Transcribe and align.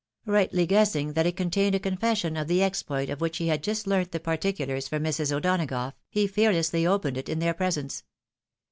Rightly 0.25 0.65
guessing 0.65 1.13
that 1.13 1.27
it 1.27 1.37
contained 1.37 1.75
a 1.75 1.79
confession 1.79 2.35
of 2.35 2.47
the 2.47 2.63
exploit 2.63 3.11
of 3.11 3.21
which 3.21 3.37
he 3.37 3.49
had 3.49 3.61
just 3.61 3.85
learnt 3.85 4.11
the 4.13 4.19
parti 4.19 4.51
culars 4.51 4.89
from 4.89 5.03
Mrs. 5.03 5.31
O'Donagough, 5.31 5.93
he 6.09 6.25
fearlessly 6.25 6.87
opened 6.87 7.17
it 7.17 7.29
in 7.29 7.37
their 7.37 7.53
presence. 7.53 8.03